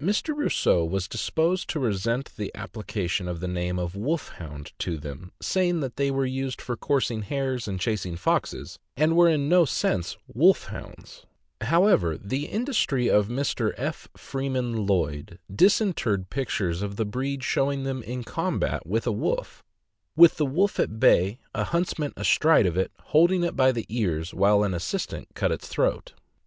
[0.00, 0.34] Mr.
[0.34, 5.80] Rosseau was disposed to resent the application of the name of "Wolfhound" to them, saying
[5.80, 10.16] that they were used for coursing hares and chasing foxes, and were in no sense
[10.26, 11.26] wolf hounds.
[11.60, 13.74] However, the industry of Mr.
[13.76, 14.08] F.
[14.16, 19.62] Freeman Lloyd disinterred pictures of the breed showing them in combat with a wolf,
[20.16, 24.32] with the wolf at bay, a huntsman astride of it, holding it by the ears
[24.32, 26.14] while an assistant cut its throat.